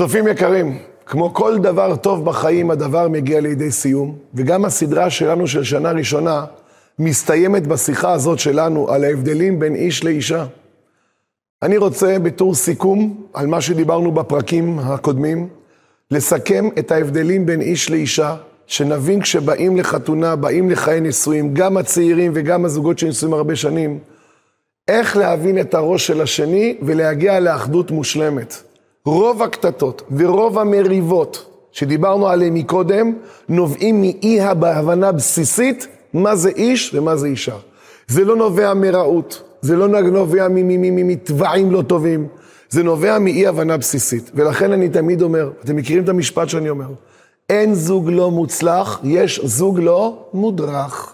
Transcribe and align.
צופים 0.00 0.28
יקרים, 0.28 0.78
כמו 1.06 1.34
כל 1.34 1.58
דבר 1.58 1.96
טוב 1.96 2.24
בחיים, 2.24 2.70
הדבר 2.70 3.08
מגיע 3.08 3.40
לידי 3.40 3.70
סיום, 3.70 4.18
וגם 4.34 4.64
הסדרה 4.64 5.10
שלנו 5.10 5.46
של 5.46 5.64
שנה 5.64 5.90
ראשונה 5.90 6.44
מסתיימת 6.98 7.66
בשיחה 7.66 8.12
הזאת 8.12 8.38
שלנו 8.38 8.90
על 8.90 9.04
ההבדלים 9.04 9.58
בין 9.58 9.74
איש 9.74 10.04
לאישה. 10.04 10.46
אני 11.62 11.76
רוצה 11.76 12.18
בתור 12.18 12.54
סיכום 12.54 13.26
על 13.34 13.46
מה 13.46 13.60
שדיברנו 13.60 14.12
בפרקים 14.12 14.78
הקודמים, 14.78 15.48
לסכם 16.10 16.68
את 16.78 16.90
ההבדלים 16.90 17.46
בין 17.46 17.60
איש 17.60 17.90
לאישה, 17.90 18.36
שנבין 18.66 19.20
כשבאים 19.20 19.76
לחתונה, 19.76 20.36
באים 20.36 20.70
לחיי 20.70 21.00
נישואים, 21.00 21.54
גם 21.54 21.76
הצעירים 21.76 22.32
וגם 22.34 22.64
הזוגות 22.64 22.98
שנשואים 22.98 23.34
הרבה 23.34 23.56
שנים, 23.56 23.98
איך 24.88 25.16
להבין 25.16 25.60
את 25.60 25.74
הראש 25.74 26.06
של 26.06 26.20
השני 26.20 26.76
ולהגיע 26.82 27.40
לאחדות 27.40 27.90
מושלמת. 27.90 28.69
רוב 29.04 29.42
הקטטות 29.42 30.02
ורוב 30.16 30.58
המריבות 30.58 31.46
שדיברנו 31.72 32.28
עליהן 32.28 32.54
מקודם, 32.54 33.12
נובעים 33.48 34.00
מאי 34.00 34.40
הבנה 34.40 35.12
בסיסית 35.12 35.86
מה 36.12 36.36
זה 36.36 36.48
איש 36.48 36.94
ומה 36.94 37.16
זה 37.16 37.26
אישה. 37.26 37.56
זה 38.08 38.24
לא 38.24 38.36
נובע 38.36 38.74
מרעות, 38.74 39.42
זה 39.60 39.76
לא 39.76 39.88
נובע 39.88 40.46
מטבעים 40.50 41.72
לא 41.72 41.82
טובים, 41.82 42.26
זה 42.70 42.82
נובע 42.82 43.18
מאי 43.18 43.46
הבנה 43.46 43.76
בסיסית. 43.76 44.30
ולכן 44.34 44.72
אני 44.72 44.88
תמיד 44.88 45.22
אומר, 45.22 45.50
אתם 45.64 45.76
מכירים 45.76 46.04
את 46.04 46.08
המשפט 46.08 46.48
שאני 46.48 46.70
אומר, 46.70 46.88
אין 47.48 47.74
זוג 47.74 48.10
לא 48.10 48.30
מוצלח, 48.30 49.00
יש 49.04 49.40
זוג 49.44 49.80
לא 49.80 50.28
מודרך. 50.34 51.12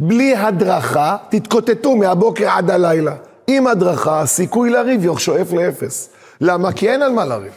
בלי 0.00 0.36
הדרכה, 0.36 1.16
תתקוטטו 1.30 1.96
מהבוקר 1.96 2.48
עד 2.48 2.70
הלילה. 2.70 3.14
עם 3.46 3.66
הדרכה, 3.66 4.20
הסיכוי 4.20 4.70
לריב 4.70 5.04
שואף 5.18 5.52
לאפס. 5.52 6.10
למה? 6.40 6.72
כי 6.72 6.90
אין 6.90 7.02
על 7.02 7.12
מה 7.12 7.24
לריב. 7.24 7.52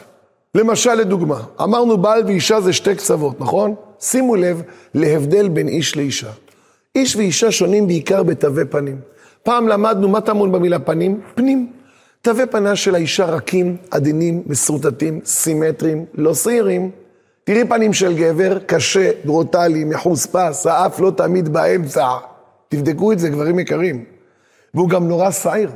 למשל, 0.54 0.94
לדוגמה, 0.94 1.40
אמרנו 1.62 1.98
בעל 1.98 2.24
ואישה 2.26 2.60
זה 2.60 2.72
שתי 2.72 2.94
קצוות, 2.94 3.40
נכון? 3.40 3.74
שימו 4.00 4.36
לב 4.36 4.62
להבדל 4.94 5.48
בין 5.48 5.68
איש 5.68 5.96
לאישה. 5.96 6.30
איש 6.96 7.16
ואישה 7.16 7.50
שונים 7.50 7.86
בעיקר 7.86 8.22
בתווי 8.22 8.64
פנים. 8.64 9.00
פעם 9.42 9.68
למדנו 9.68 10.08
מה 10.08 10.20
טמון 10.20 10.52
במילה 10.52 10.78
פנים? 10.78 11.20
פנים. 11.34 11.72
תווי 12.22 12.46
פניה 12.46 12.76
של 12.76 12.94
האישה 12.94 13.24
רכים, 13.24 13.76
עדינים, 13.90 14.42
מסורטטים, 14.46 15.20
סימטריים, 15.24 16.04
לא 16.14 16.34
שעירים. 16.34 16.90
תראי 17.44 17.68
פנים 17.68 17.92
של 17.92 18.16
גבר, 18.16 18.58
קשה, 18.66 19.10
ברוטלי, 19.24 19.84
מחוספס, 19.84 20.66
האף 20.66 21.00
לא 21.00 21.12
תמיד 21.16 21.48
באמצע. 21.48 22.08
תבדקו 22.68 23.12
את 23.12 23.18
זה, 23.18 23.28
גברים 23.28 23.58
יקרים. 23.58 24.04
והוא 24.74 24.88
גם 24.88 25.08
נורא 25.08 25.30
שעיר. 25.30 25.70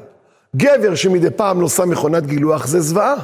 גבר 0.57 0.95
שמדי 0.95 1.31
פעם 1.31 1.61
נוסע 1.61 1.85
מכונת 1.85 2.27
גילוח 2.27 2.67
זה 2.67 2.81
זוועה. 2.81 3.15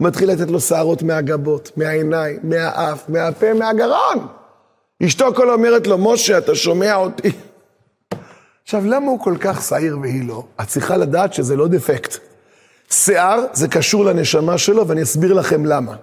מתחיל 0.00 0.30
לתת 0.30 0.50
לו 0.50 0.60
שערות 0.60 1.02
מהגבות, 1.02 1.70
מהעיניים, 1.76 2.38
מהאף, 2.42 3.08
מהפה, 3.08 3.54
מהגרון. 3.54 4.26
אשתו 5.06 5.34
כל 5.34 5.50
אומרת 5.50 5.86
לו, 5.86 5.98
משה, 5.98 6.38
אתה 6.38 6.54
שומע 6.54 6.94
אותי? 6.94 7.30
עכשיו, 8.64 8.86
למה 8.86 9.06
הוא 9.06 9.20
כל 9.20 9.36
כך 9.40 9.62
שעיר 9.62 9.98
והיא 10.02 10.28
לא? 10.28 10.44
את 10.60 10.68
צריכה 10.68 10.96
לדעת 10.96 11.34
שזה 11.34 11.56
לא 11.56 11.68
דפקט. 11.68 12.16
שיער 12.90 13.44
זה 13.52 13.68
קשור 13.68 14.04
לנשמה 14.04 14.58
שלו, 14.58 14.88
ואני 14.88 15.02
אסביר 15.02 15.32
לכם 15.32 15.66
למה. 15.66 15.94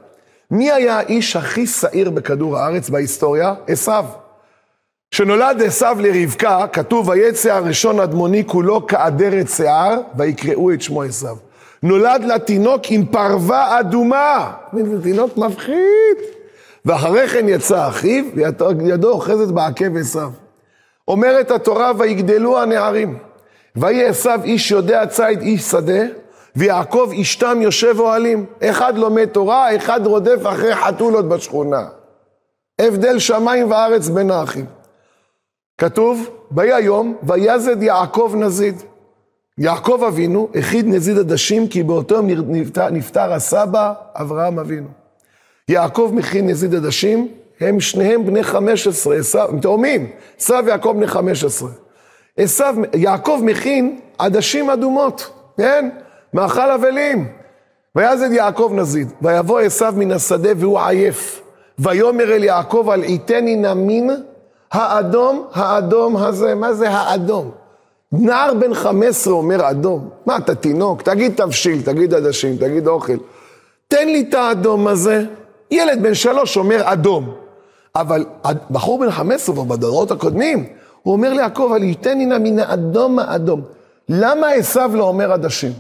מי 0.52 0.72
היה 0.72 0.98
האיש 0.98 1.36
הכי 1.36 1.68
שעיר 1.68 2.10
בכדור 2.10 2.58
הארץ 2.58 2.90
בהיסטוריה? 2.90 3.54
עשיו. 3.68 4.06
כשנולד 5.12 5.62
עשיו 5.66 5.98
לרבקה, 6.00 6.66
כתוב, 6.74 7.10
ויצא 7.10 7.54
הראשון 7.54 8.00
אדמוני 8.00 8.44
כולו 8.48 8.88
כאדרת 8.88 9.50
שיער, 9.50 10.00
ויקראו 10.18 10.74
את 10.74 10.82
שמו 10.82 11.04
עשיו. 11.04 11.36
נולד 11.84 12.24
לה 12.24 12.40
תינוק 12.40 12.82
עם 12.90 13.06
פרווה 13.06 13.80
אדומה. 13.80 14.52
תינוק 15.04 15.38
מפחיד. 15.38 16.18
ואחרי 16.86 17.28
כן 17.28 17.50
יצא 17.50 17.88
אחיו, 17.88 18.26
וידו 18.34 19.10
אוחזת 19.10 19.48
בעקב 19.48 19.98
עשיו. 19.98 20.30
אומרת 21.08 21.52
התורה, 21.52 21.92
ויגדלו 21.98 22.60
הנערים. 22.60 23.18
ויהי 23.76 24.06
עשיו 24.06 24.40
איש 24.44 24.72
יודע 24.72 25.06
ציד 25.06 25.42
איש 25.42 25.62
שדה, 25.62 26.04
ויעקב 26.56 27.10
איש 27.12 27.36
תם 27.36 27.62
יושב 27.62 28.00
אוהלים. 28.00 28.46
אחד 28.64 28.98
לומד 28.98 29.26
תורה, 29.26 29.76
אחד 29.76 30.06
רודף 30.06 30.40
אחרי 30.46 30.76
חתולות 30.76 31.30
בשכונה. 31.30 31.86
הבדל 32.80 33.20
שמיים 33.20 33.72
וארץ 33.72 34.10
בין 34.10 34.32
האחים. 34.32 34.79
כתוב, 35.80 36.30
ויהי 36.52 36.74
היום, 36.74 37.16
ויזד 37.24 37.84
יעקב 37.84 38.34
נזיד. 38.38 38.76
יעקב 39.58 40.04
אבינו 40.08 40.50
הכיד 40.56 40.88
נזיד 40.88 41.18
עדשים, 41.18 41.68
כי 41.68 41.84
באותו 41.84 42.16
יום 42.16 42.28
נפטר, 42.28 42.90
נפטר 42.90 43.34
הסבא 43.34 43.94
אברהם 44.16 44.60
אבינו. 44.60 44.88
יעקב 45.70 46.12
מכין 46.16 46.48
נזיד 46.48 46.76
עדשים, 46.76 47.28
הם 47.60 47.80
שניהם 47.80 48.26
בני 48.26 48.44
חמש 48.44 48.88
עשרה, 48.88 49.16
הם 49.50 49.60
תאומים, 49.60 50.10
עשיו 50.40 50.64
ויעקב 50.66 50.94
בני 50.98 51.08
חמש 51.08 51.44
עשרה. 51.44 51.70
עשיו, 52.38 52.76
יעקב 52.94 53.42
מכין 53.44 54.00
עדשים 54.18 54.70
אדומות, 54.70 55.30
כן? 55.58 55.90
מאכל 56.34 56.72
אבלים. 56.72 57.28
ויזד 57.96 58.32
יעקב 58.32 58.72
נזיד, 58.76 59.08
ויבוא 59.22 59.60
עשיו 59.60 59.94
מן 59.98 60.12
השדה 60.12 60.50
והוא 60.58 60.80
עייף. 60.80 61.42
ויאמר 61.80 62.36
אל 62.36 62.44
יעקב 62.44 62.88
על 62.92 63.02
עיתני 63.02 63.56
נמין 63.56 64.10
האדום, 64.72 65.48
האדום 65.54 66.18
הזה, 66.18 66.56
מה 66.56 66.74
זה 66.74 66.90
האדום? 66.90 67.52
נער 68.12 68.54
בן 68.54 68.74
חמש 68.74 69.08
עשרה 69.08 69.34
אומר 69.34 69.70
אדום. 69.70 70.10
מה, 70.26 70.38
אתה 70.38 70.56
תינוק? 70.56 71.02
תגיד 71.02 71.34
תבשיל, 71.36 71.82
תגיד 71.82 72.14
עדשים, 72.14 72.58
תגיד 72.58 72.88
אוכל. 72.88 73.18
תן 73.88 74.08
לי 74.08 74.26
את 74.30 74.34
האדום 74.34 74.88
הזה. 74.88 75.26
ילד 75.72 76.02
בן 76.02 76.14
שלוש 76.14 76.58
אומר 76.58 76.82
אדום. 76.84 77.34
אבל 77.96 78.26
בחור 78.72 79.00
בן 79.00 79.12
חמש 79.12 79.36
עשרה, 79.36 79.64
בדורות 79.64 80.12
הקודמים, 80.12 80.66
הוא 81.04 81.14
אומר 81.14 81.34
ליעקב, 81.34 81.72
על 81.76 81.84
ייתני 81.84 82.26
נא 82.26 82.38
מן 82.38 82.60
האדום 82.60 83.20
האדום. 83.20 83.62
למה 84.10 84.52
עשיו 84.52 84.92
לא 84.94 85.04
אומר 85.04 85.32
עדשים? 85.32 85.72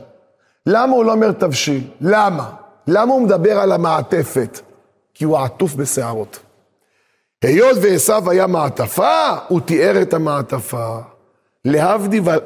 למה 0.66 0.96
הוא 0.96 1.06
לא 1.06 1.12
אומר 1.12 1.32
תבשיל? 1.32 1.84
למה? 2.02 2.50
למה 2.88 3.14
הוא 3.14 3.22
מדבר 3.22 3.60
על 3.60 3.72
המעטפת? 3.72 4.60
כי 5.14 5.26
הוא 5.26 5.38
עטוף 5.38 5.76
בשערות. 5.76 6.40
היות 7.44 7.78
ועשיו 7.82 8.30
היה 8.30 8.48
מעטפה, 8.48 9.38
הוא 9.48 9.62
תיאר 9.62 10.02
את 10.02 10.14
המעטפה. 10.14 10.98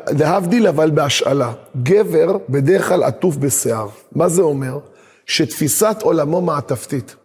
להבדיל 0.09 0.68
אבל 0.68 0.92
בהשאלה. 0.92 1.52
גבר 1.84 2.38
בדרך 2.50 2.88
כלל 2.88 3.03
עטוף 3.03 3.36
בשיער. 3.36 3.88
מה 4.12 4.30
זה 4.30 4.42
אומר? 4.42 4.80
שתפיסת 5.26 5.98
עולמו 6.02 6.42
מעטפתית. 6.42 7.16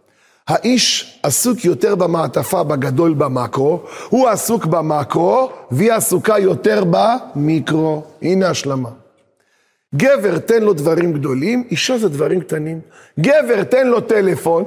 האיש 0.49 1.19
עסוק 1.23 1.65
יותר 1.65 1.95
במעטפה, 1.95 2.63
בגדול 2.63 3.15
במקרו, 3.15 3.81
הוא 4.09 4.29
עסוק 4.29 4.67
במקרו, 4.67 5.51
והיא 5.71 5.93
עסוקה 5.93 6.39
יותר 6.39 6.85
במיקרו. 6.91 8.03
הנה 8.23 8.49
השלמה. 8.49 8.91
גבר 9.95 10.39
תן 10.39 10.63
לו 10.63 10.73
דברים 10.73 11.13
גדולים, 11.13 11.65
אישה 11.71 11.99
זה 11.99 12.09
דברים 12.09 12.41
קטנים. 12.41 12.81
גבר 13.21 13.63
תן 13.63 13.87
לו 13.87 14.01
טלפון, 14.01 14.65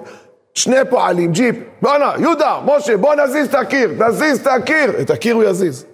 שני 0.54 0.78
פועלים, 0.90 1.32
ג'יפ, 1.32 1.56
בואנה, 1.82 2.14
יהודה, 2.20 2.60
משה, 2.66 2.98
בוא 2.98 3.16
נזיז 3.16 3.48
את 3.48 3.56
הקיר, 3.56 3.92
נזיז 4.08 4.40
את 4.40 4.48
הקיר. 4.48 5.02
את 5.02 5.10
הקיר 5.10 5.36
הוא 5.36 5.44
יזיז. 5.44 5.86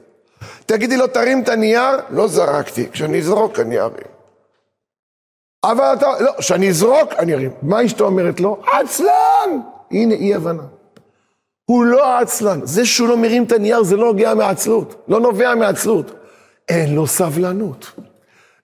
תגידי 0.65 0.97
לו, 0.97 1.07
תרים 1.07 1.43
את 1.43 1.49
הנייר, 1.49 1.97
לא 2.09 2.27
זרקתי, 2.27 2.89
כשאני 2.91 3.17
אזרוק 3.17 3.59
אני 3.59 3.79
ארים. 3.79 4.07
אבל 5.63 5.93
אתה, 5.93 6.07
לא, 6.19 6.31
כשאני 6.37 6.69
אזרוק 6.69 7.13
אני 7.17 7.33
ארים. 7.33 7.51
מה 7.61 7.85
אשתו 7.85 8.05
אומרת 8.05 8.39
לו? 8.39 8.61
עצלן! 8.73 9.59
הנה 9.91 10.13
אי 10.13 10.35
הבנה. 10.35 10.63
הוא 11.65 11.85
לא 11.85 12.17
עצלן. 12.17 12.59
זה 12.63 12.85
שהוא 12.85 13.07
לא 13.07 13.17
מרים 13.17 13.43
את 13.43 13.51
הנייר 13.51 13.83
זה 13.83 13.95
לא 13.95 14.05
נוגע 14.05 14.33
מעצלות, 14.33 15.03
לא 15.07 15.19
נובע 15.19 15.55
מעצלות. 15.55 16.11
אין 16.69 16.95
לו 16.95 17.07
סבלנות. 17.07 17.91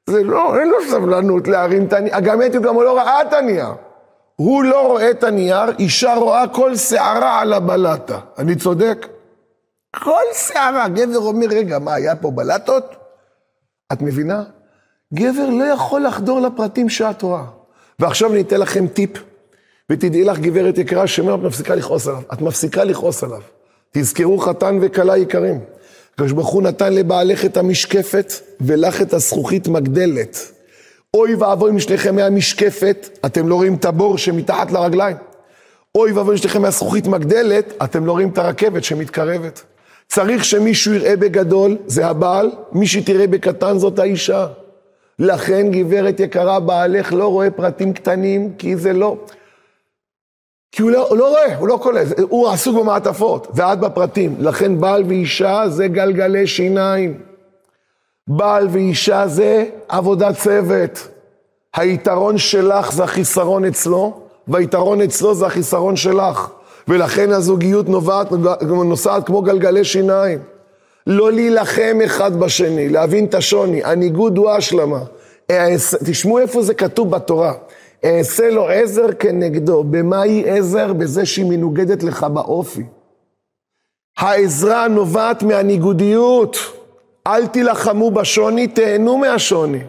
זה 0.10 0.24
לא, 0.24 0.60
אין 0.60 0.68
לו 0.68 0.78
סבלנות 0.90 1.48
להרים 1.48 1.86
את 1.86 1.94
הנייר. 1.94 2.20
גם 2.20 2.42
הייתי 2.42 2.60
גם 2.60 2.76
הוא 2.76 2.84
לא 2.84 2.98
ראה 2.98 3.22
את 3.22 3.34
הנייר. 3.34 3.74
הוא 4.36 4.64
לא 4.64 4.88
רואה 4.88 5.12
את 5.12 5.24
הנייר, 5.24 5.78
אישה 5.80 6.14
רואה 6.16 6.48
כל 6.48 6.76
שערה 6.76 7.40
על 7.40 7.54
הבלטה. 7.54 8.20
אני 8.38 8.56
צודק? 8.56 9.08
כל 10.04 10.24
שערה. 10.34 10.88
גבר 10.88 11.20
אומר, 11.20 11.48
רגע, 11.50 11.80
מה, 11.80 11.94
היה 11.94 12.16
פה 12.16 12.32
בלטות? 12.32 12.96
את 13.94 14.02
מבינה? 14.02 14.44
גבר 15.14 15.50
לא 15.50 15.64
יכול 15.64 16.04
לחדור 16.06 16.42
לפרטים 16.42 16.90
שאת 16.90 17.22
רואה. 17.22 17.44
ועכשיו 18.00 18.32
אני 18.32 18.42
אתן 18.42 18.60
לכם 18.60 18.88
טיפ, 18.88 19.10
ותדעי 19.90 20.24
לך, 20.24 20.40
גברת 20.40 20.78
יקרה, 20.78 21.08
שמא 21.08 21.36
את 21.36 21.40
מפסיקה 21.40 21.76
לכעוס 21.76 22.08
עליו. 22.08 22.22
את 22.34 22.42
מפסיקה 22.42 22.84
לכעוס 22.84 23.24
עליו. 23.24 23.42
תזכרו 23.92 24.38
חתן 24.38 24.80
וכלה 24.82 25.18
יקרים. 25.18 25.60
הקדוש 26.14 26.32
ברוך 26.32 26.50
הוא 26.50 26.64
נתן 26.64 26.94
לבעלך 26.94 27.46
את 27.46 27.58
המשקפת, 27.58 28.34
ולך 28.62 29.02
את 29.02 29.14
הזכוכית 29.14 29.68
מגדלת. 29.68 30.38
אוי 31.14 31.36
ואבוי 31.36 31.72
אם 31.72 31.80
שניכם 31.80 32.16
מהמשקפת, 32.16 33.20
אתם 33.26 33.48
לא 33.48 33.56
רואים 33.56 33.74
את 33.74 33.86
הבור 33.86 34.18
שמתחת 34.18 34.72
לרגליים. 34.72 35.18
אוי 35.96 36.12
ואבוי 36.12 36.34
אם 36.34 36.38
שניכם 36.38 36.62
מהזכוכית 36.62 37.08
מגדלת, 37.08 37.74
אתם 37.84 38.06
לא 38.06 38.12
רואים 38.12 38.30
את 38.30 38.38
הרכבת 38.38 38.84
שמתקרבת. 38.84 39.62
צריך 40.08 40.46
שמישהו 40.46 40.94
יראה 40.94 41.16
בגדול, 41.16 41.78
זה 41.88 42.08
הבעל, 42.08 42.52
מי 42.72 42.88
שתראה 42.88 43.28
בקטן 43.28 43.78
זאת 43.78 44.00
האישה. 44.00 44.48
לכן, 45.20 45.72
גברת 45.72 46.20
יקרה, 46.20 46.60
בעלך 46.60 47.14
לא 47.14 47.28
רואה 47.28 47.52
פרטים 47.52 47.94
קטנים, 47.94 48.54
כי 48.58 48.76
זה 48.76 48.94
לא... 48.94 49.18
כי 50.72 50.82
הוא 50.82 50.92
לא, 50.92 51.08
הוא 51.08 51.18
לא 51.18 51.30
רואה, 51.30 51.58
הוא 51.58 51.68
לא 51.68 51.80
קולט, 51.82 52.20
הוא 52.20 52.50
עסוק 52.50 52.78
במעטפות, 52.78 53.48
ועד 53.54 53.82
בפרטים. 53.82 54.36
לכן 54.40 54.80
בעל 54.80 55.04
ואישה 55.08 55.64
זה 55.68 55.88
גלגלי 55.88 56.48
שיניים. 56.48 57.33
בעל 58.28 58.68
ואישה 58.72 59.28
זה 59.28 59.66
עבודת 59.90 60.38
צוות. 60.38 61.08
היתרון 61.76 62.38
שלך 62.38 62.92
זה 62.92 63.04
החיסרון 63.04 63.66
אצלו, 63.66 64.20
והיתרון 64.48 65.02
אצלו 65.02 65.36
זה 65.36 65.46
החיסרון 65.46 65.96
שלך. 65.96 66.50
ולכן 66.88 67.32
הזוגיות 67.32 67.90
נובעת, 67.90 68.28
נוסעת 68.62 69.26
כמו 69.26 69.42
גלגלי 69.42 69.84
שיניים. 69.84 70.40
לא 71.08 71.32
להילחם 71.32 72.00
אחד 72.06 72.40
בשני, 72.40 72.90
להבין 72.90 73.26
את 73.26 73.34
השוני, 73.34 73.84
הניגוד 73.84 74.38
הוא 74.38 74.50
השלמה. 74.50 75.00
תשמעו 76.06 76.40
איפה 76.40 76.62
זה 76.62 76.74
כתוב 76.74 77.10
בתורה. 77.12 77.54
אעשה 78.06 78.50
לו 78.50 78.70
עזר 78.70 79.14
כנגדו. 79.20 79.84
במה 79.84 80.22
היא 80.22 80.46
עזר? 80.46 80.94
בזה 80.94 81.26
שהיא 81.26 81.46
מנוגדת 81.46 82.04
לך 82.04 82.24
באופי. 82.24 82.84
העזרה 84.18 84.88
נובעת 84.88 85.44
מהניגודיות. 85.44 86.58
אל 87.28 87.48
תילחמו 87.48 88.12
בשוני, 88.12 88.68
תהנו 88.68 89.18
מהשוני. 89.18 89.80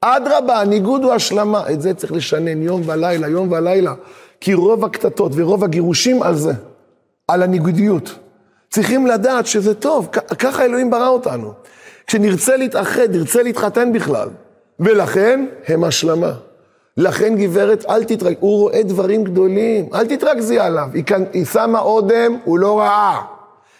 אדרבה, 0.00 0.60
הניגוד 0.60 1.04
הוא 1.04 1.12
השלמה. 1.12 1.70
את 1.72 1.82
זה 1.82 1.94
צריך 1.94 2.12
לשנן 2.12 2.62
יום 2.62 2.82
ולילה, 2.86 3.28
יום 3.28 3.52
ולילה. 3.52 3.94
כי 4.40 4.54
רוב 4.54 4.84
הקטטות 4.84 5.32
ורוב 5.34 5.64
הגירושים 5.64 6.22
על 6.22 6.34
זה, 6.34 6.52
על 7.28 7.42
הניגודיות. 7.42 8.18
צריכים 8.70 9.06
לדעת 9.06 9.46
שזה 9.46 9.74
טוב, 9.74 10.08
ככה 10.38 10.64
אלוהים 10.64 10.90
ברא 10.90 11.08
אותנו. 11.08 11.52
כשנרצה 12.06 12.56
להתאחד, 12.56 13.16
נרצה 13.16 13.42
להתחתן 13.42 13.92
בכלל. 13.92 14.28
ולכן, 14.80 15.46
הם 15.68 15.84
השלמה. 15.84 16.32
לכן 16.96 17.36
גברת, 17.36 17.84
אל 17.88 18.04
תתרג... 18.04 18.34
הוא 18.40 18.60
רואה 18.60 18.82
דברים 18.82 19.24
גדולים, 19.24 19.88
אל 19.94 20.06
תתרכזי 20.06 20.58
עליו. 20.58 20.88
היא, 20.94 21.04
כאן, 21.04 21.24
היא 21.32 21.44
שמה 21.44 21.80
אודם, 21.80 22.36
הוא 22.44 22.58
לא 22.58 22.78
ראה. 22.78 23.20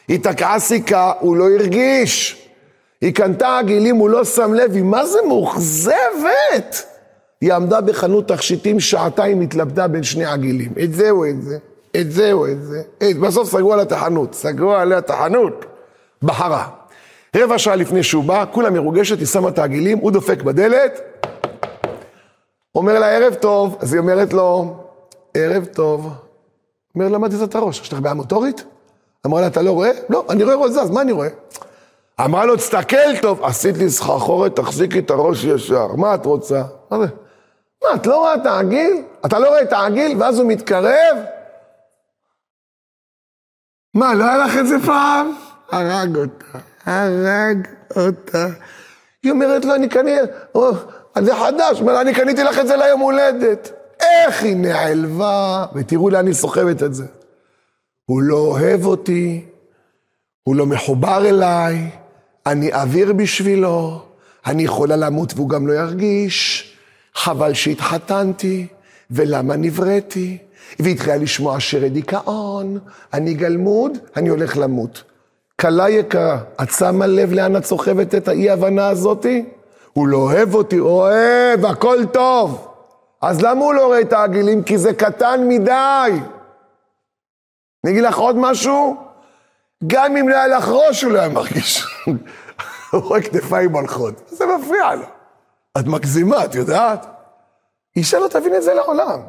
היא 0.09 0.21
תקעה 0.23 0.59
סיכה, 0.59 1.13
הוא 1.21 1.37
לא 1.37 1.51
הרגיש. 1.51 2.47
היא 3.01 3.15
קנתה 3.15 3.59
עגילים, 3.59 3.97
הוא 3.97 4.11
לא 4.11 4.25
שם 4.25 4.55
לב, 4.55 4.73
היא 4.75 4.83
מה 4.83 5.07
זה 5.07 5.19
מאוכזבת. 5.29 6.87
היא 7.41 7.53
עמדה 7.53 7.81
בחנות 7.81 8.29
תכשיטים, 8.29 8.81
שעתיים 8.81 9.41
התלבטה 9.41 9.89
בין 9.89 10.03
שני 10.03 10.25
עגילים. 10.25 10.73
את 10.85 10.95
זה 10.95 11.11
או 11.11 11.27
את 11.27 11.43
זה, 11.43 11.59
את 11.97 12.13
זה 12.13 12.33
או 12.33 12.47
את 12.47 12.63
זה. 12.63 12.83
את... 12.99 13.19
בסוף 13.19 13.51
סגרו 13.51 13.73
עליה 13.73 13.85
את 13.85 13.93
החנות, 13.93 14.35
סגרו 14.35 14.73
עליה 14.75 14.99
את 14.99 15.11
החנות. 15.11 15.65
בחרה. 16.23 16.69
רבע 17.37 17.59
שעה 17.59 17.77
לפני 17.77 18.03
שהוא 18.03 18.25
בא, 18.25 18.45
כולה 18.53 18.71
מרוגשת, 18.71 19.19
היא 19.19 19.27
שמה 19.27 19.49
את 19.49 19.59
העגילים, 19.59 19.99
הוא 19.99 20.11
דופק 20.11 20.43
בדלת, 20.43 21.01
אומר 22.75 22.99
לה, 22.99 23.11
ערב 23.17 23.35
טוב, 23.35 23.77
אז 23.81 23.93
היא 23.93 24.01
אומרת 24.01 24.33
לו, 24.33 24.77
ערב 25.35 25.65
טוב. 25.65 26.09
אומר 26.95 27.09
לה, 27.09 27.19
מה 27.19 27.27
את 27.45 27.55
הראש? 27.55 27.81
יש 27.81 27.93
לך 27.93 28.01
בעיה 28.01 28.15
מוטורית? 28.15 28.65
אמרה 29.27 29.41
לה, 29.41 29.47
אתה 29.47 29.63
לא 29.63 29.71
רואה? 29.71 29.91
לא, 30.09 30.25
אני 30.31 30.45
רואה 30.45 30.57
ראש 30.57 30.71
זז, 30.71 30.91
מה 30.91 31.01
אני 31.01 31.13
רואה? 31.13 31.29
אמרה 32.25 32.45
לו, 32.45 32.57
תסתכל 32.57 33.17
טוב, 33.23 33.45
עשית 33.45 33.77
לי 33.77 33.91
סחרחורת, 33.91 34.57
תחזיקי 34.57 34.99
את 34.99 35.11
הראש 35.11 35.45
ישר, 35.45 35.87
מה 35.87 36.15
את 36.15 36.27
רוצה? 36.27 36.63
מה 36.91 36.99
זה? 36.99 37.07
מה, 37.85 37.95
את 37.95 38.07
לא 38.07 38.17
רואה 38.17 38.35
את 38.35 38.47
העגיל? 38.47 39.03
אתה 39.27 39.39
לא 39.39 39.49
רואה 39.49 39.63
את 39.63 39.73
העגיל? 39.73 40.17
ואז 40.19 40.39
הוא 40.39 40.49
מתקרב? 40.49 41.17
מה, 43.95 44.15
לא 44.15 44.25
היה 44.25 44.39
לך 44.39 44.59
את 44.61 44.67
זה 44.67 44.77
פעם? 44.87 45.33
הרג 45.71 46.17
אותה, 46.17 46.59
הרג 46.87 47.69
אותה. 47.97 48.47
היא 49.23 49.33
אומרת 49.33 49.65
לו, 49.65 49.75
אני 49.75 49.89
כנראה, 49.89 50.25
זה 51.19 51.37
חדש, 51.37 51.81
אומר, 51.81 52.01
אני 52.01 52.15
קניתי 52.15 52.45
לך 52.45 52.59
את 52.59 52.67
זה 52.67 52.77
ליום 52.77 53.01
הולדת. 53.01 53.73
איך 54.01 54.43
היא 54.43 54.57
נעלבה, 54.57 55.67
ותראו 55.75 56.11
לאן 56.11 56.27
היא 56.27 56.35
סוחבת 56.35 56.83
את 56.83 56.95
זה. 56.95 57.07
הוא 58.07 58.23
לא 58.23 58.37
אוהב 58.37 58.85
אותי, 58.85 59.47
הוא 60.43 60.57
לא 60.57 60.67
מחובר 60.67 61.27
אליי, 61.29 61.91
אני 62.47 62.73
אוויר 62.73 63.13
בשבילו, 63.13 64.03
אני 64.47 64.63
יכולה 64.63 64.97
למות 64.97 65.33
והוא 65.37 65.49
גם 65.49 65.67
לא 65.67 65.73
ירגיש. 65.73 66.67
חבל 67.15 67.55
שהתחתנתי, 67.55 68.67
ולמה 69.11 69.57
נבראתי? 69.57 70.39
והתחילה 70.79 71.17
לשמוע 71.17 71.61
שירי 71.61 71.89
דיכאון, 71.89 72.79
אני 73.15 73.35
גלמוד, 73.35 73.99
אני 74.17 74.29
הולך 74.29 74.57
למות. 74.57 75.03
כלה 75.61 75.91
יקרה, 75.91 76.39
את 76.63 76.71
שמה 76.71 77.07
לב 77.07 77.33
לאן 77.33 77.57
את 77.57 77.65
סוחבת 77.65 78.15
את 78.15 78.29
האי-הבנה 78.29 78.89
הזאתי? 78.89 79.45
הוא 79.93 80.09
לא 80.09 80.17
אוהב 80.17 80.55
אותי, 80.55 80.79
אוהב, 80.79 81.65
הכל 81.65 81.99
טוב. 82.13 82.69
אז 83.23 83.43
למה 83.43 83.65
הוא 83.65 83.75
לא 83.75 83.87
רואה 83.87 84.01
את 84.01 84.13
העגילים? 84.13 84.63
כי 84.63 84.79
זה 84.79 84.93
קטן 84.93 85.49
מדי. 85.49 86.11
אני 87.85 87.93
אגיד 87.93 88.05
לך 88.05 88.19
עוד 88.19 88.37
משהו? 88.37 89.10
גם 89.87 90.17
אם 90.17 90.29
לא 90.29 90.35
היה 90.35 90.47
לך 90.47 90.69
ראש, 90.69 91.03
הוא 91.03 91.13
לא 91.13 91.19
היה 91.19 91.29
מרגיש. 91.29 91.85
הוא 92.91 93.03
רואה 93.03 93.23
כתפיים 93.23 93.73
הולכות, 93.73 94.15
זה 94.27 94.45
מפריע 94.47 94.95
לו. 94.95 95.07
את 95.79 95.87
מגזימה, 95.87 96.45
את 96.45 96.55
יודעת? 96.55 97.07
אישה 97.97 98.19
לא 98.19 98.29
תבין 98.29 98.55
את 98.55 98.63
זה 98.63 98.75
לעולם. 98.75 99.21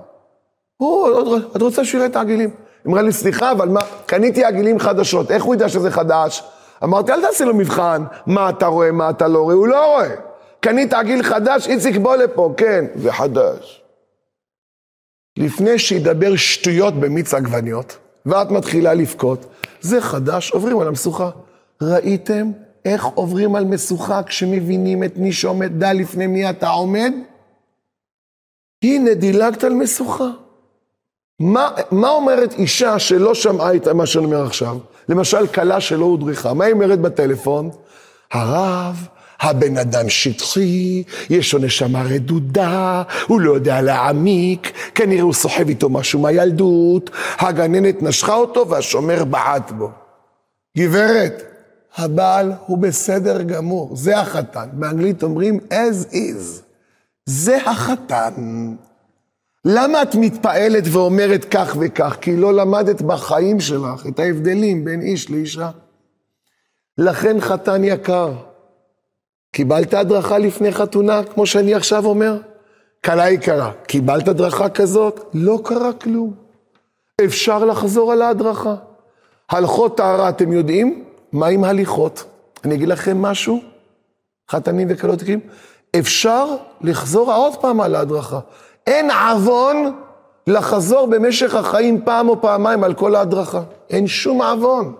הוא, 0.77 1.37
את 1.55 1.61
רוצה 1.61 1.85
שהוא 1.85 1.99
יראה 1.99 2.09
את 2.09 2.15
העגילים. 2.15 2.49
היא 2.49 2.91
אמרה 2.91 3.01
לי, 3.01 3.11
סליחה, 3.11 3.51
אבל 3.51 3.69
מה, 3.69 3.79
קניתי 4.05 4.45
עגילים 4.45 4.79
חדשות, 4.79 5.31
איך 5.31 5.43
הוא 5.43 5.55
ידע 5.55 5.69
שזה 5.69 5.91
חדש? 5.91 6.43
אמרתי, 6.83 7.11
אל 7.11 7.21
תעשי 7.21 7.45
לו 7.45 7.55
מבחן, 7.55 8.03
מה 8.25 8.49
אתה 8.49 8.65
רואה, 8.65 8.91
מה 8.91 9.09
אתה 9.09 9.27
לא 9.27 9.39
רואה, 9.39 9.55
הוא 9.55 9.67
לא 9.67 9.85
רואה. 9.85 10.15
קנית 10.59 10.93
עגיל 10.93 11.23
חדש, 11.23 11.67
איציק 11.67 11.97
בוא 11.97 12.15
לפה, 12.15 12.53
כן, 12.57 12.85
זה 12.95 13.11
חדש. 13.11 13.83
לפני 15.37 15.79
שידבר 15.79 16.35
שטויות 16.35 16.93
במיץ 16.93 17.33
עגבניות, 17.33 17.97
ואת 18.25 18.51
מתחילה 18.51 18.93
לבכות, 18.93 19.45
זה 19.81 20.01
חדש, 20.01 20.51
עוברים 20.51 20.79
על 20.79 20.87
המשוכה. 20.87 21.29
ראיתם 21.81 22.51
איך 22.85 23.05
עוברים 23.05 23.55
על 23.55 23.65
משוכה 23.65 24.23
כשמבינים 24.23 25.03
את 25.03 25.17
מי 25.17 25.33
שעומד, 25.33 25.79
דע 25.79 25.93
לפני 25.93 26.27
מי 26.27 26.49
אתה 26.49 26.69
עומד? 26.69 27.13
הנה, 28.83 29.13
דילגת 29.13 29.63
על 29.63 29.73
משוכה. 29.73 30.29
מה, 31.39 31.69
מה 31.91 32.09
אומרת 32.09 32.53
אישה 32.53 32.99
שלא 32.99 33.35
שמעה 33.35 33.75
את 33.75 33.87
מה 33.87 34.05
שאני 34.05 34.25
אומר 34.25 34.45
עכשיו? 34.45 34.77
למשל, 35.09 35.47
כלה 35.47 35.81
שלא 35.81 36.05
הודרכה, 36.05 36.53
מה 36.53 36.65
היא 36.65 36.73
אומרת 36.73 36.99
בטלפון? 36.99 37.69
הרב, 38.31 39.07
הבן 39.41 39.77
אדם 39.77 40.09
שטחי, 40.09 41.03
יש 41.29 41.53
לו 41.53 41.59
נשמה 41.59 42.03
רדודה, 42.03 43.03
הוא 43.27 43.41
לא 43.41 43.51
יודע 43.51 43.81
להעמיק, 43.81 44.71
כנראה 44.95 45.21
הוא 45.21 45.33
סוחב 45.33 45.67
איתו 45.67 45.89
משהו 45.89 46.19
מהילדות, 46.19 47.09
הגננת 47.39 48.03
נשכה 48.03 48.33
אותו 48.33 48.69
והשומר 48.69 49.23
בעט 49.25 49.71
בו. 49.71 49.89
גברת, 50.77 51.43
הבעל 51.95 52.51
הוא 52.65 52.77
בסדר 52.77 53.41
גמור, 53.41 53.95
זה 53.95 54.19
החתן. 54.19 54.69
באנגלית 54.73 55.23
אומרים 55.23 55.59
as 55.69 56.13
is. 56.13 56.61
זה 57.25 57.57
החתן. 57.65 58.33
למה 59.65 60.01
את 60.01 60.15
מתפעלת 60.15 60.83
ואומרת 60.91 61.45
כך 61.45 61.75
וכך? 61.79 62.17
כי 62.21 62.35
לא 62.37 62.53
למדת 62.53 63.01
בחיים 63.01 63.59
שלך 63.59 64.07
את 64.07 64.19
ההבדלים 64.19 64.85
בין 64.85 65.01
איש 65.01 65.29
לאישה. 65.29 65.69
לכן 66.97 67.41
חתן 67.41 67.83
יקר, 67.83 68.33
קיבלת 69.51 69.93
הדרכה 69.93 70.37
לפני 70.37 70.71
חתונה, 70.71 71.23
כמו 71.23 71.45
שאני 71.45 71.73
עכשיו 71.73 72.05
אומר? 72.05 72.37
כלה 73.05 73.29
יקרה, 73.29 73.71
קיבלת 73.87 74.27
הדרכה 74.27 74.69
כזאת? 74.69 75.29
לא 75.33 75.59
קרה 75.63 75.93
כלום. 75.93 76.33
אפשר 77.25 77.65
לחזור 77.65 78.11
על 78.11 78.21
ההדרכה. 78.21 78.75
הלכות 79.49 79.97
טהרה, 79.97 80.29
אתם 80.29 80.51
יודעים? 80.51 81.03
מה 81.31 81.47
עם 81.47 81.63
הליכות? 81.63 82.23
אני 82.65 82.75
אגיד 82.75 82.87
לכם 82.87 83.21
משהו, 83.21 83.59
חתנים 84.51 84.87
וכלות 84.89 85.19
תקרים, 85.19 85.39
אפשר 85.99 86.45
לחזור 86.81 87.33
עוד 87.33 87.55
פעם 87.55 87.81
על 87.81 87.95
ההדרכה. 87.95 88.39
אין 88.87 89.11
עוון 89.11 89.95
לחזור 90.47 91.07
במשך 91.07 91.55
החיים 91.55 92.01
פעם 92.05 92.29
או 92.29 92.41
פעמיים 92.41 92.83
על 92.83 92.93
כל 92.93 93.15
ההדרכה. 93.15 93.61
אין 93.89 94.07
שום 94.07 94.41
עוון. 94.41 94.93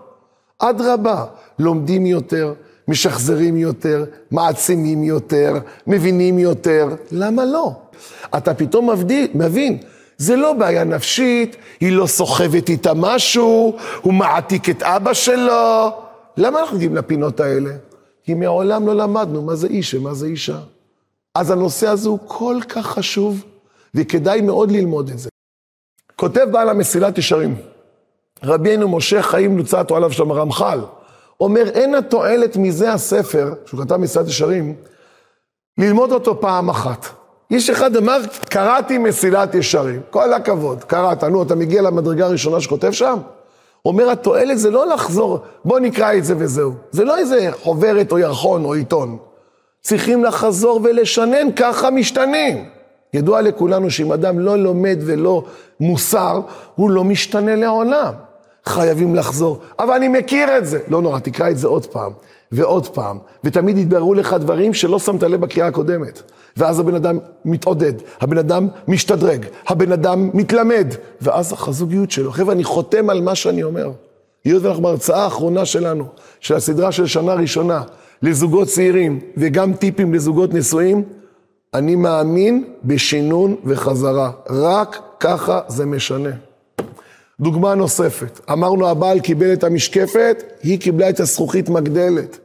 אדרבה, 0.58 1.24
לומדים 1.58 2.06
יותר, 2.06 2.54
משחזרים 2.92 3.56
יותר, 3.56 4.04
מעצימים 4.30 5.04
יותר, 5.04 5.54
מבינים 5.86 6.38
יותר. 6.38 6.88
למה 7.12 7.44
לא? 7.44 7.72
אתה 8.36 8.54
פתאום 8.54 8.90
מבדיל, 8.90 9.30
מבין, 9.34 9.78
זה 10.16 10.36
לא 10.36 10.52
בעיה 10.52 10.84
נפשית, 10.84 11.56
היא 11.80 11.92
לא 11.92 12.06
סוחבת 12.06 12.68
איתה 12.68 12.94
משהו, 12.94 13.76
הוא 14.02 14.14
מעתיק 14.14 14.70
את 14.70 14.82
אבא 14.82 15.12
שלו. 15.12 15.90
למה 16.36 16.60
אנחנו 16.60 16.76
מגיעים 16.76 16.96
לפינות 16.96 17.40
האלה? 17.40 17.70
כי 18.24 18.34
מעולם 18.34 18.86
לא 18.86 18.94
למדנו 18.94 19.42
מה 19.42 19.56
זה 19.56 19.66
איש 19.66 19.94
ומה 19.94 20.14
זה 20.14 20.26
אישה. 20.26 20.58
אז 21.34 21.50
הנושא 21.50 21.88
הזה 21.88 22.08
הוא 22.08 22.18
כל 22.26 22.56
כך 22.68 22.86
חשוב, 22.86 23.44
וכדאי 23.94 24.40
מאוד 24.40 24.70
ללמוד 24.70 25.10
את 25.10 25.18
זה. 25.18 25.28
כותב 26.16 26.46
בעל 26.50 26.68
המסילת 26.68 27.18
ישרים, 27.18 27.56
רבינו 28.44 28.88
משה 28.88 29.22
חיים 29.22 29.58
לוצתו 29.58 29.96
עליו 29.96 30.12
שם 30.12 30.30
הרמח"ל, 30.30 30.80
אומר, 31.42 31.68
אין 31.68 31.94
התועלת 31.94 32.56
מזה 32.56 32.92
הספר, 32.92 33.54
שהוא 33.66 33.84
כתב 33.84 33.96
מסילת 33.96 34.28
ישרים, 34.28 34.74
ללמוד 35.78 36.12
אותו 36.12 36.40
פעם 36.40 36.68
אחת. 36.68 37.06
איש 37.50 37.70
אחד 37.70 37.96
אמר, 37.96 38.18
קראתי 38.48 38.98
מסילת 38.98 39.54
ישרים. 39.54 40.00
כל 40.10 40.32
הכבוד, 40.32 40.84
קראת. 40.84 41.24
נו, 41.24 41.42
אתה 41.42 41.54
מגיע 41.54 41.82
למדרגה 41.82 42.26
הראשונה 42.26 42.60
שכותב 42.60 42.90
שם? 42.90 43.18
אומר, 43.84 44.10
התועלת 44.10 44.58
זה 44.58 44.70
לא 44.70 44.86
לחזור, 44.86 45.38
בוא 45.64 45.80
נקרא 45.80 46.14
את 46.14 46.24
זה 46.24 46.34
וזהו. 46.38 46.72
זה 46.90 47.04
לא 47.04 47.18
איזה 47.18 47.48
חוברת 47.62 48.12
או 48.12 48.18
ירחון 48.18 48.64
או 48.64 48.74
עיתון. 48.74 49.18
צריכים 49.80 50.24
לחזור 50.24 50.80
ולשנן, 50.84 51.52
ככה 51.56 51.90
משתנים. 51.90 52.64
ידוע 53.14 53.40
לכולנו 53.40 53.90
שאם 53.90 54.12
אדם 54.12 54.38
לא 54.38 54.58
לומד 54.58 54.98
ולא 55.06 55.44
מוסר, 55.80 56.40
הוא 56.74 56.90
לא 56.90 57.04
משתנה 57.04 57.56
לעולם. 57.56 58.12
חייבים 58.66 59.14
לחזור. 59.14 59.58
אבל 59.78 59.94
אני 59.94 60.08
מכיר 60.08 60.58
את 60.58 60.66
זה. 60.66 60.78
לא 60.88 61.02
נורא, 61.02 61.18
תקרא 61.18 61.50
את 61.50 61.58
זה 61.58 61.66
עוד 61.66 61.86
פעם, 61.86 62.12
ועוד 62.52 62.88
פעם, 62.88 63.18
ותמיד 63.44 63.78
יתבררו 63.78 64.14
לך 64.14 64.36
דברים 64.40 64.74
שלא 64.74 64.98
שמת 64.98 65.22
לב 65.22 65.40
בקריאה 65.40 65.66
הקודמת. 65.66 66.22
ואז 66.56 66.78
הבן 66.78 66.94
אדם 66.94 67.18
מתעודד, 67.44 67.92
הבן 68.20 68.38
אדם 68.38 68.68
משתדרג, 68.88 69.46
הבן 69.66 69.92
אדם 69.92 70.30
מתלמד, 70.34 70.86
ואז 71.20 71.54
הזוגיות 71.66 72.10
שלו. 72.10 72.32
חבר'ה, 72.32 72.54
אני 72.54 72.64
חותם 72.64 73.10
על 73.10 73.20
מה 73.20 73.34
שאני 73.34 73.62
אומר. 73.62 73.90
היות 74.44 74.62
ואנחנו 74.62 74.82
בהרצאה 74.82 75.24
האחרונה 75.24 75.64
שלנו, 75.64 76.04
של 76.40 76.54
הסדרה 76.54 76.92
של 76.92 77.06
שנה 77.06 77.34
ראשונה, 77.34 77.82
לזוגות 78.22 78.68
צעירים, 78.68 79.20
וגם 79.36 79.72
טיפים 79.72 80.14
לזוגות 80.14 80.54
נשואים, 80.54 81.02
אני 81.74 81.94
מאמין 81.94 82.64
בשינון 82.84 83.56
וחזרה. 83.64 84.30
רק 84.50 84.98
ככה 85.20 85.60
זה 85.68 85.86
משנה. 85.86 86.30
דוגמה 87.42 87.74
נוספת, 87.74 88.40
אמרנו 88.52 88.88
הבעל 88.88 89.20
קיבל 89.20 89.52
את 89.52 89.64
המשקפת, 89.64 90.42
היא 90.62 90.80
קיבלה 90.80 91.08
את 91.08 91.20
הזכוכית 91.20 91.68
מגדלת. 91.68 92.38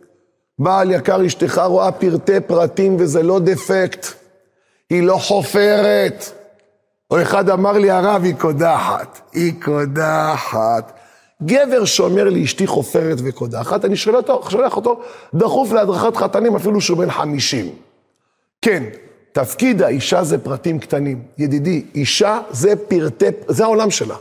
בעל 0.59 0.91
יקר, 0.91 1.25
אשתך 1.25 1.61
רואה 1.65 1.91
פרטי 1.91 2.39
פרטים 2.39 2.95
וזה 2.99 3.23
לא 3.23 3.39
דפקט, 3.39 4.07
היא 4.89 5.03
לא 5.03 5.17
חופרת. 5.17 6.31
או 7.11 7.21
אחד 7.21 7.49
אמר 7.49 7.71
לי, 7.71 7.89
הרב, 7.89 8.23
היא 8.23 8.35
קודחת. 8.35 9.21
היא 9.33 9.53
קודחת. 9.63 10.99
גבר 11.43 11.85
שאומר 11.85 12.29
לי, 12.29 12.43
אשתי 12.43 12.67
חופרת 12.67 13.17
וקודחת, 13.23 13.85
אני 13.85 13.95
שולח 13.95 14.17
אותו, 14.17 14.49
שולח 14.49 14.75
אותו 14.75 15.01
דחוף 15.35 15.71
להדרכת 15.71 16.15
חתנים, 16.15 16.55
אפילו 16.55 16.81
שהוא 16.81 16.97
בן 16.97 17.11
חמישים. 17.11 17.69
כן, 18.61 18.83
תפקיד 19.31 19.81
האישה 19.81 20.23
זה 20.23 20.37
פרטים 20.37 20.79
קטנים. 20.79 21.21
ידידי, 21.37 21.85
אישה 21.95 22.39
זה 22.49 22.75
פרטי, 22.75 23.25
זה 23.47 23.63
העולם 23.63 23.91
שלה. 23.91 24.15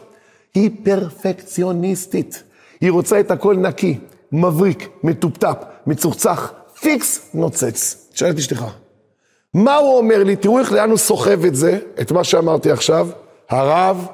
היא 0.56 0.70
פרפקציוניסטית. 0.84 2.42
היא 2.80 2.90
רוצה 2.90 3.20
את 3.20 3.30
הכל 3.30 3.56
נקי, 3.56 3.98
מבריק, 4.32 4.88
מטופטפ, 5.02 5.56
מצוחצח, 5.86 6.52
פיקס, 6.80 7.30
נוצץ. 7.34 8.08
תשאל 8.12 8.30
את 8.30 8.38
אשתך. 8.38 8.64
מה 9.54 9.76
הוא 9.76 9.98
אומר 9.98 10.24
לי? 10.24 10.36
תראו 10.36 10.58
איך 10.58 10.72
לאן 10.72 10.90
הוא 10.90 10.98
סוחב 10.98 11.44
את 11.44 11.54
זה, 11.54 11.78
את 12.00 12.12
מה 12.12 12.24
שאמרתי 12.24 12.70
עכשיו. 12.70 13.08
הרב, 13.48 14.06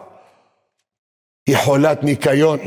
היא 1.47 1.57
חולת 1.57 2.05
ניקיון, 2.05 2.59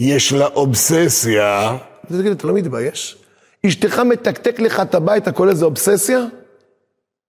יש 0.00 0.32
לה 0.32 0.46
אובססיה. 0.46 1.76
תגיד, 2.08 2.32
אתה 2.32 2.46
לא 2.46 2.54
מתבייש? 2.54 3.18
אשתך 3.66 3.98
מתקתק 3.98 4.60
לך 4.60 4.80
את 4.80 4.94
הבית, 4.94 5.28
הכל 5.28 5.48
איזה 5.48 5.64
אובססיה? 5.64 6.20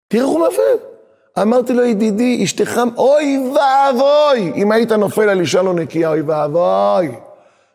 תראה 0.08 0.24
איך 0.24 0.32
הוא 0.32 0.48
מבין. 0.48 0.91
אמרתי 1.40 1.74
לו, 1.74 1.84
ידידי, 1.84 2.44
אשתך, 2.44 2.82
אוי 2.98 3.38
ואבוי, 3.38 4.52
אם 4.56 4.72
היית 4.72 4.92
נופל 4.92 5.30
על 5.30 5.40
אישה 5.40 5.62
לא 5.62 5.74
נקייה, 5.74 6.10
אוי 6.10 6.22
ואבוי. 6.22 7.12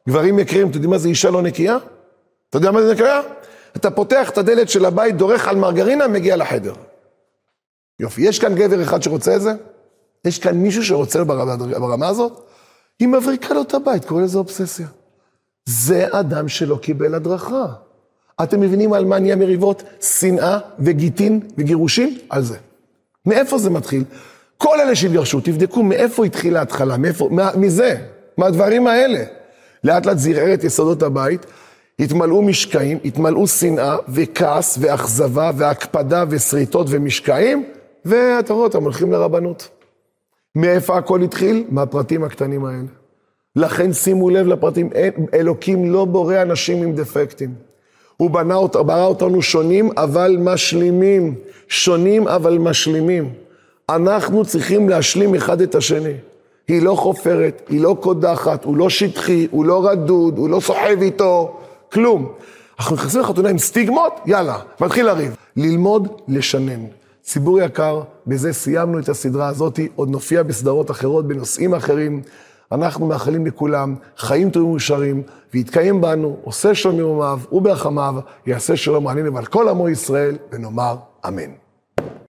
גברים 0.09 0.39
יקרים, 0.39 0.69
אתה 0.69 0.77
יודעים 0.77 0.91
מה 0.91 0.99
זה 0.99 1.09
אישה 1.09 1.31
לא 1.31 1.43
נקייה? 1.43 1.77
אתה 2.51 2.57
יודע 2.57 2.71
מה 2.71 2.83
זה 2.83 2.95
נקרא? 2.95 3.21
אתה 3.77 3.91
פותח 3.91 4.31
את 4.31 4.39
הדלת 4.39 4.69
של 4.69 4.85
הבית, 4.85 5.17
דורך 5.17 5.49
על 5.49 5.57
מרגרינה, 5.57 6.09
מגיע 6.09 6.37
לחדר. 6.37 6.75
יופי, 8.01 8.23
יש 8.23 8.39
כאן 8.39 8.55
גבר 8.55 8.83
אחד 8.83 9.03
שרוצה 9.03 9.37
את 9.37 9.41
זה? 9.41 9.53
יש 10.25 10.39
כאן 10.39 10.57
מישהו 10.57 10.85
שרוצה 10.85 11.25
ברמה, 11.25 11.57
ברמה 11.57 12.09
הזאת? 12.09 12.33
היא 12.99 13.09
מבריקה 13.09 13.55
לו 13.55 13.63
את 13.63 13.75
הבית, 13.75 14.05
קורא 14.05 14.23
לזה 14.23 14.39
אובססיה. 14.39 14.87
זה 15.65 16.07
אדם 16.11 16.49
שלא 16.49 16.77
קיבל 16.77 17.15
הדרכה. 17.15 17.67
אתם 18.43 18.61
מבינים 18.61 18.93
על 18.93 19.05
מה 19.05 19.19
נהיה 19.19 19.37
מריבות? 19.37 19.83
שנאה 20.01 20.59
וגיטין 20.79 21.41
וגירושים? 21.59 22.19
על 22.29 22.43
זה. 22.43 22.57
מאיפה 23.27 23.59
זה 23.59 23.71
מתחיל? 23.71 24.05
כל 24.59 24.81
אלה 24.81 24.95
שהתגרשו, 24.95 25.41
תבדקו 25.41 25.83
מאיפה 25.83 26.25
התחילה 26.25 26.59
ההתחלה, 26.59 26.97
מאיפה, 26.97 27.29
מה, 27.31 27.51
מזה, 27.57 27.97
מהדברים 28.39 28.87
האלה. 28.87 29.25
לאט 29.85 30.07
לאט 30.07 30.19
זרער 30.19 30.55
את 30.55 30.65
יסודות 30.65 31.03
הבית, 31.03 31.47
התמלאו 31.99 32.43
משקעים, 32.43 32.99
התמלאו 33.05 33.47
שנאה 33.47 33.97
וכעס 34.09 34.79
ואכזבה 34.81 35.51
והקפדה 35.57 36.25
ושריטות 36.29 36.87
ומשקעים, 36.91 37.65
ואתה 38.05 38.53
רואה 38.53 38.65
אותם 38.65 38.83
הולכים 38.83 39.13
לרבנות. 39.13 39.69
מאיפה 40.55 40.99
הכל 40.99 41.23
התחיל? 41.23 41.65
מהפרטים 41.69 42.25
הקטנים 42.25 42.65
האלה. 42.65 42.87
לכן 43.57 43.93
שימו 43.93 44.31
לב 44.31 44.47
לפרטים, 44.47 44.91
אלוקים 45.35 45.93
לא 45.93 46.05
בורא 46.05 46.43
אנשים 46.43 46.83
עם 46.83 46.93
דפקטים. 46.93 47.55
הוא 48.17 48.31
בנה, 48.31 48.57
ברא 48.73 49.05
אותנו 49.05 49.43
שונים 49.43 49.91
אבל 49.97 50.37
משלימים. 50.41 51.35
שונים 51.69 52.29
אבל 52.29 52.59
משלימים. 52.59 53.33
אנחנו 53.89 54.45
צריכים 54.45 54.89
להשלים 54.89 55.35
אחד 55.35 55.61
את 55.61 55.75
השני. 55.75 56.15
היא 56.69 56.83
לא 56.83 56.95
חופרת, 56.95 57.63
היא 57.69 57.81
לא 57.81 57.97
קודחת, 58.01 58.65
הוא 58.65 58.77
לא 58.77 58.91
שטחי, 58.91 59.47
הוא 59.51 59.65
לא 59.65 59.87
רדוד, 59.87 60.39
הוא 60.39 60.49
לא 60.49 60.61
סוחב 60.61 61.03
איתו, 61.03 61.57
כלום. 61.93 62.33
אנחנו 62.79 62.97
נכנסים 62.97 63.21
לחתונה 63.21 63.49
עם 63.49 63.59
סטיגמות, 63.59 64.21
יאללה, 64.27 64.59
מתחיל 64.81 65.07
לריב. 65.07 65.37
ללמוד, 65.57 66.09
לשנן. 66.29 66.85
ציבור 67.23 67.61
יקר, 67.61 68.01
בזה 68.27 68.53
סיימנו 68.53 68.99
את 68.99 69.09
הסדרה 69.09 69.49
הזאת, 69.49 69.81
עוד 69.97 70.11
נופיע 70.11 70.43
בסדרות 70.43 70.91
אחרות, 70.91 71.27
בנושאים 71.29 71.75
אחרים. 71.75 72.23
אנחנו 72.73 73.07
מאחלים 73.07 73.47
לכולם 73.47 73.95
חיים 74.17 74.51
טובים 74.51 74.69
ומאושרים, 74.69 75.23
ויתקיים 75.55 76.01
בנו, 76.01 76.37
עושה 76.43 76.75
שלום 76.75 76.99
יוממיו 76.99 77.41
וברחמיו, 77.53 78.15
יעשה 78.47 78.77
שלום 78.77 79.09
עלינו 79.09 79.35
ועל 79.35 79.47
כל 79.47 79.69
עמו 79.69 79.89
ישראל, 79.89 80.37
ונאמר 80.53 80.97
אמן. 81.29 81.66